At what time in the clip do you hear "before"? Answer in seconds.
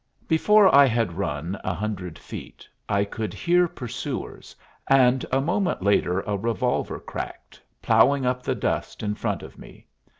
0.27-0.73